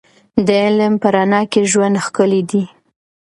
[0.45, 2.63] د علم په رڼا کې ژوند ښکلی دی.